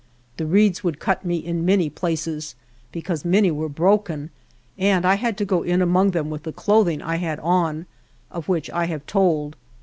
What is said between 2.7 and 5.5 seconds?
because many were broken and I had to